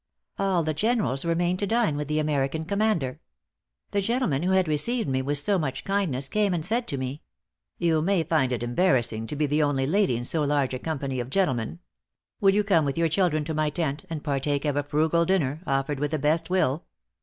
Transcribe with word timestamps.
"All 0.39 0.63
the 0.63 0.73
generals 0.73 1.25
remained 1.25 1.59
to 1.59 1.67
dine 1.67 1.95
with 1.95 2.07
the 2.07 2.17
American 2.17 2.65
commander. 2.65 3.19
The 3.91 4.01
gentleman 4.01 4.41
who 4.41 4.49
had 4.53 4.67
received 4.67 5.07
me 5.07 5.21
with 5.21 5.37
so 5.37 5.59
much 5.59 5.83
kindness, 5.83 6.27
came 6.27 6.55
and 6.55 6.65
said 6.65 6.87
to 6.87 6.97
me: 6.97 7.21
"You 7.77 8.01
may 8.01 8.23
find 8.23 8.51
it 8.51 8.63
embarrassing 8.63 9.27
to 9.27 9.35
be 9.35 9.45
the 9.45 9.61
only 9.61 9.85
lady 9.85 10.17
in 10.17 10.23
so 10.23 10.43
large 10.43 10.73
a 10.73 10.79
company 10.79 11.19
of 11.19 11.29
gentlemen. 11.29 11.81
Will 12.39 12.49
you 12.49 12.63
come 12.63 12.83
with 12.83 12.97
your 12.97 13.09
children 13.09 13.43
to 13.43 13.53
my 13.53 13.69
tent, 13.69 14.03
and 14.09 14.23
partake 14.23 14.65
of 14.65 14.75
a 14.75 14.81
frugal 14.81 15.23
dinner, 15.23 15.61
offered 15.67 15.99
with 15.99 16.09
the 16.09 16.17
best 16.17 16.49
will?" 16.49 16.83